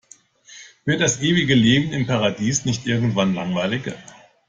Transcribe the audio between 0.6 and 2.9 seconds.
Wird das ewige Leben im Paradies nicht